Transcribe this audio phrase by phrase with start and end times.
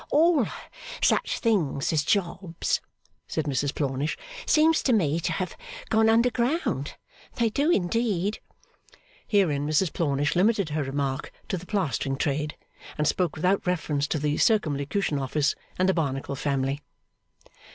[0.09, 0.47] 'All
[0.99, 2.81] such things as jobs,'
[3.27, 5.55] said Mrs Plornish, 'seems to me to have
[5.91, 6.95] gone underground,
[7.35, 8.39] they do indeed.'
[9.27, 12.57] (Herein Mrs Plornish limited her remark to the plastering trade,
[12.97, 16.81] and spoke without reference to the Circumlocution Office and the Barnacle Family.)